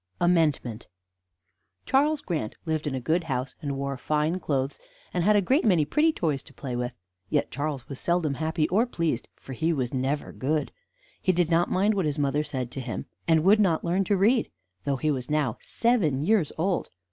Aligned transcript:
AMENDMENT 0.19 0.87
Charles 1.85 2.21
Grant 2.21 2.55
lived 2.65 2.87
in 2.87 2.95
a 2.95 2.99
good 2.99 3.25
house, 3.25 3.53
and 3.61 3.77
wore 3.77 3.97
fine 3.97 4.39
clothes, 4.39 4.79
and 5.13 5.23
had 5.23 5.35
a 5.35 5.43
great 5.43 5.63
many 5.63 5.85
pretty 5.85 6.11
toys 6.11 6.41
to 6.41 6.55
play 6.55 6.75
with; 6.75 6.91
yet 7.29 7.51
Charles 7.51 7.87
was 7.87 7.99
seldom 7.99 8.33
happy 8.33 8.67
or 8.69 8.87
pleased; 8.87 9.27
for 9.35 9.53
he 9.53 9.71
was 9.71 9.93
never 9.93 10.31
good. 10.31 10.71
He 11.21 11.31
did 11.31 11.51
not 11.51 11.69
mind 11.69 11.93
what 11.93 12.05
his 12.05 12.17
mother 12.17 12.43
said 12.43 12.71
to 12.71 12.79
him, 12.81 13.05
and 13.27 13.43
would 13.43 13.59
not 13.59 13.83
learn 13.85 14.03
to 14.05 14.17
read, 14.17 14.49
though 14.85 14.95
he 14.97 15.11
was 15.11 15.29
now 15.29 15.59
seven 15.61 16.25
years 16.25 16.51
old. 16.57 16.89